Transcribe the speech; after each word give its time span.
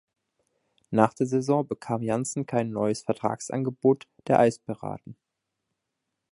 Nach 0.89 1.13
der 1.13 1.27
Saison 1.27 1.67
bekam 1.67 2.01
Janzen 2.01 2.47
kein 2.47 2.71
neues 2.71 3.03
Vertragsangebot 3.03 4.07
der 4.25 4.39
Eispiraten. 4.39 5.15